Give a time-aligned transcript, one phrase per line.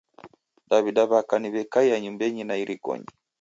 [0.69, 3.09] Daw'ida w'aka ni w'ekaiya nyumbenyi na irikonyi.